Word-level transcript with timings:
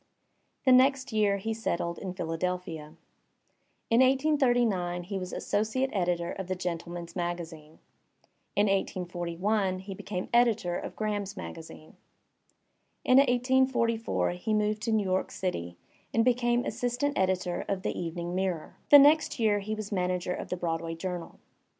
The 0.65 0.71
next 0.71 1.13
year 1.13 1.37
he 1.37 1.53
settled 1.53 1.99
in 1.99 2.15
Philadelphia. 2.15 2.95
In 3.91 3.99
1839 4.01 5.03
he 5.03 5.19
was 5.19 5.31
associate 5.31 5.91
editor 5.93 6.31
of 6.31 6.47
the 6.47 6.55
Gentleman*s 6.55 7.15
Magazine. 7.15 7.77
In 8.55 8.65
1841 8.65 9.77
he 9.77 9.93
became 9.93 10.27
editor 10.33 10.75
of 10.75 10.95
Graham^s 10.95 11.37
Magazine. 11.37 11.97
In 13.05 13.19
1844 13.19 14.31
he 14.31 14.55
moved 14.55 14.81
to 14.81 14.91
New 14.91 15.03
York 15.03 15.29
City 15.29 15.77
and 16.11 16.25
became 16.25 16.65
assistant 16.65 17.15
editor 17.15 17.63
of 17.69 17.83
the 17.83 17.95
Evening 17.95 18.33
Mirror. 18.33 18.77
The 18.89 18.97
next 18.97 19.37
year 19.39 19.59
he 19.59 19.75
was 19.75 19.91
manager 19.91 20.33
of 20.33 20.49
the 20.49 20.57
Broadway 20.57 20.95
Journal. 20.95 21.37